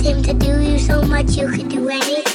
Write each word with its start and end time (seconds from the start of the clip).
him 0.00 0.22
to 0.22 0.34
do 0.34 0.60
you 0.60 0.78
so 0.78 1.02
much 1.02 1.36
you 1.36 1.48
could 1.48 1.68
do 1.68 1.88
anything. 1.88 2.25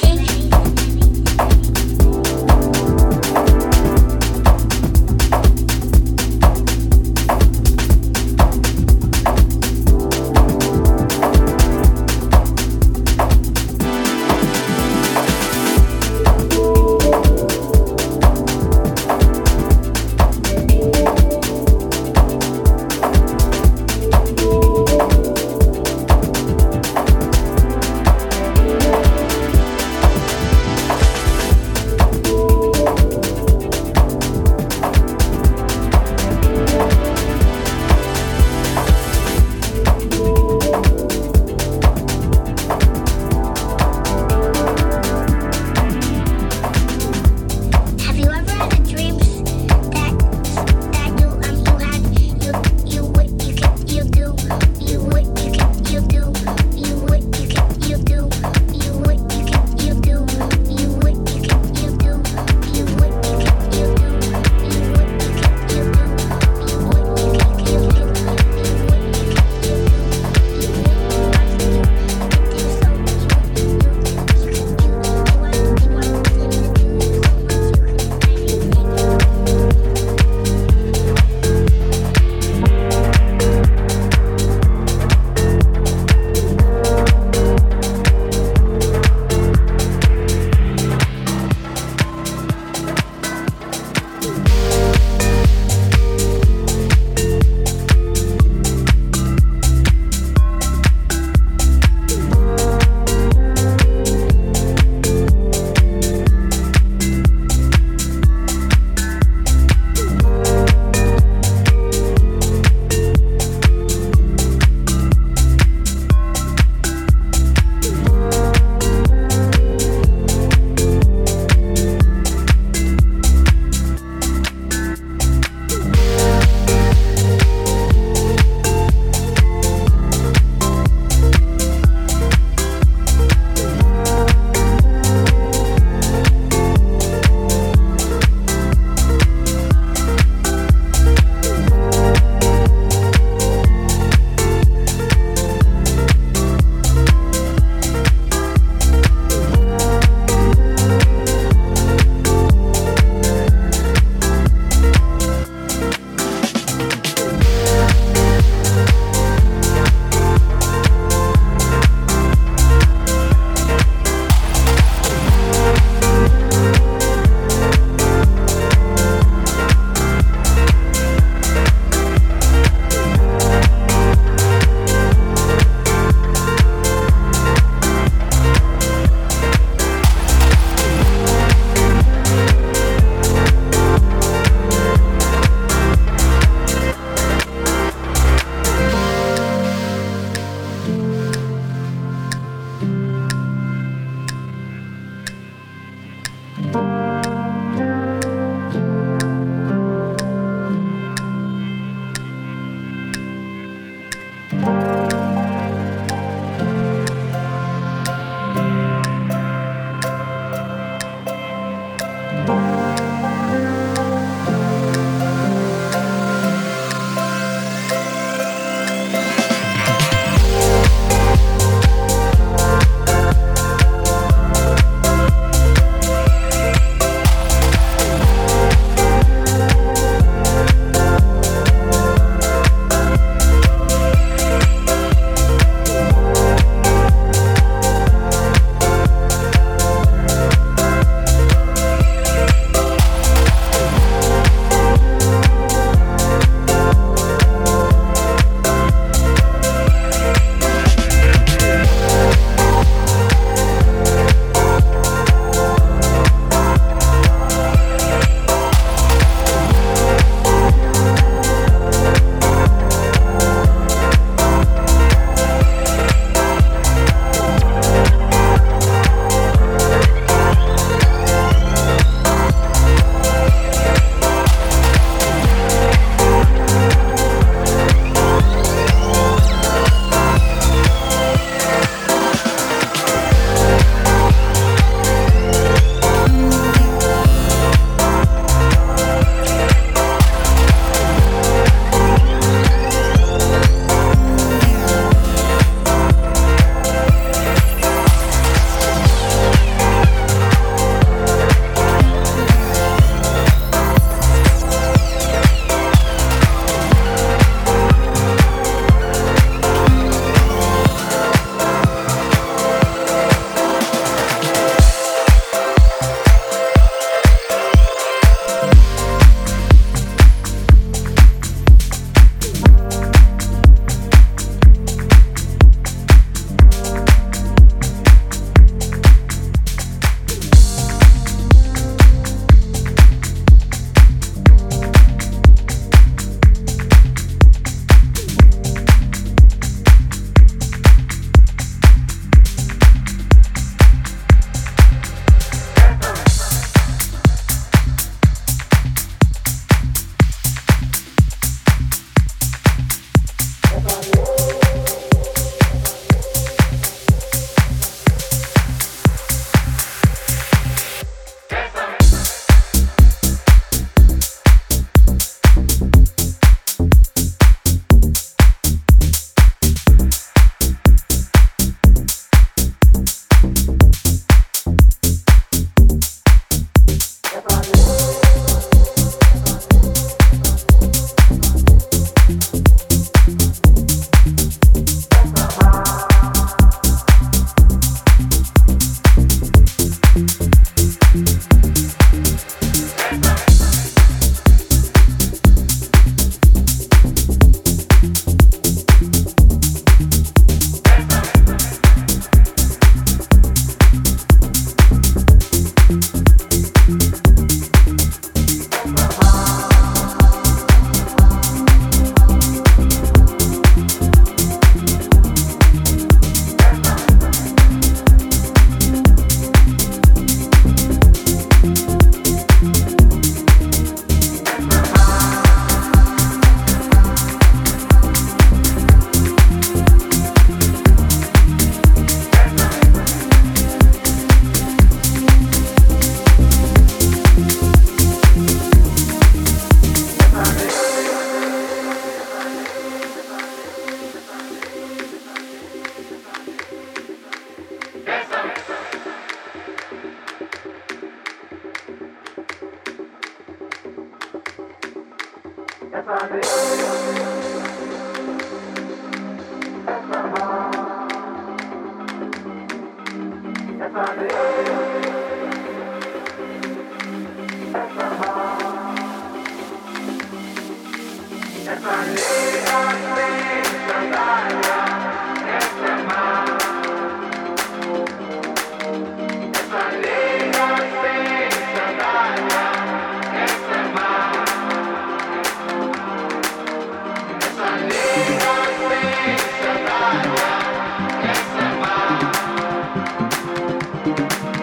And 494.22 494.61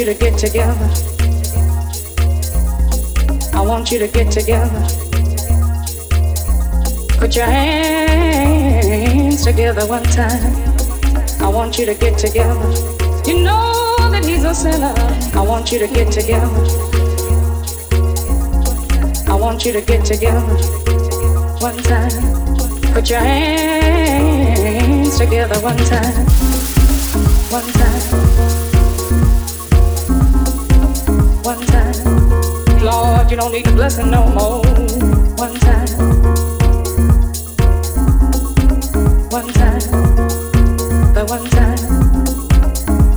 you 0.00 0.06
to 0.06 0.14
get 0.14 0.38
together. 0.38 0.88
I 3.52 3.60
want 3.60 3.92
you 3.92 3.98
to 3.98 4.08
get 4.08 4.32
together. 4.32 4.80
Put 7.18 7.36
your 7.36 7.44
hands 7.44 9.44
together 9.44 9.86
one 9.86 10.04
time. 10.04 10.54
I 11.42 11.48
want 11.48 11.78
you 11.78 11.84
to 11.84 11.94
get 11.94 12.16
together. 12.16 12.70
You 13.26 13.42
know 13.42 13.96
that 14.10 14.24
he's 14.24 14.44
a 14.44 14.54
sinner. 14.54 14.94
I 15.38 15.42
want 15.42 15.70
you 15.70 15.78
to 15.80 15.86
get 15.86 16.10
together. 16.10 16.48
I 19.28 19.34
want 19.34 19.66
you 19.66 19.72
to 19.74 19.82
get 19.82 20.06
together. 20.06 20.56
One 21.60 21.76
time. 21.76 22.94
Put 22.94 23.10
your 23.10 23.20
hands 23.20 25.18
together 25.18 25.60
one 25.60 25.76
time. 25.76 26.26
One 27.50 27.70
time. 27.72 28.59
You 33.30 33.36
don't 33.36 33.52
need 33.52 33.66
a 33.66 33.72
blessing 33.72 34.10
no 34.10 34.26
more. 34.28 34.60
One 35.36 35.54
time. 35.60 35.88
One 39.30 39.48
time. 39.52 39.80
One 41.26 41.48
time. 41.48 41.78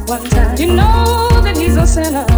One 0.05 0.23
time. 0.29 0.57
You 0.57 0.67
know 0.67 1.41
that 1.41 1.57
he's 1.57 1.75
a 1.75 1.85
sinner. 1.87 2.32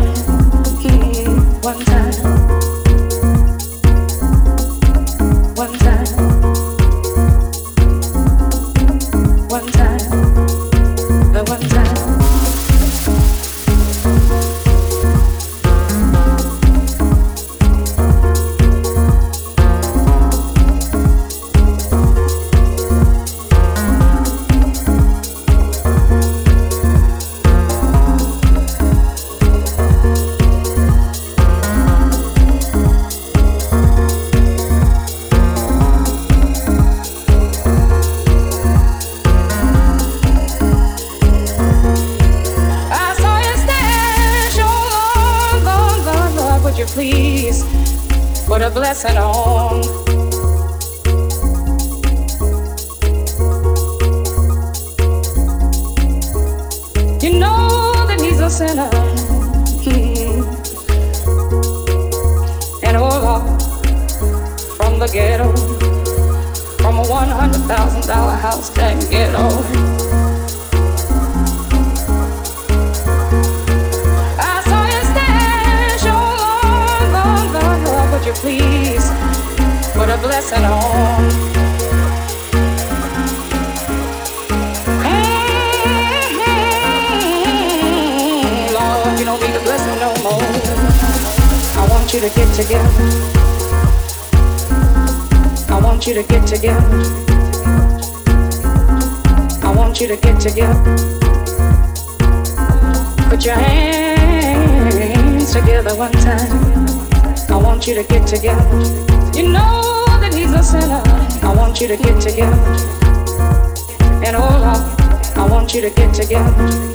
To 115.89 115.91
get 115.91 116.15
together. 116.15 116.94